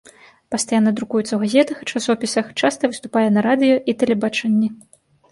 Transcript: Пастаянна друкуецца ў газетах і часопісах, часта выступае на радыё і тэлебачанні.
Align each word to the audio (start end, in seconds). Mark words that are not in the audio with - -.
Пастаянна 0.53 0.91
друкуецца 0.99 1.27
ў 1.33 1.39
газетах 1.49 1.77
і 1.83 1.87
часопісах, 1.91 2.45
часта 2.61 2.89
выступае 2.93 3.23
на 3.35 3.43
радыё 3.47 3.75
і 3.93 3.95
тэлебачанні. 4.05 4.71